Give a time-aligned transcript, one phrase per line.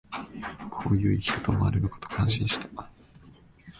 [0.71, 2.89] こういう生き方もあるのかと感心した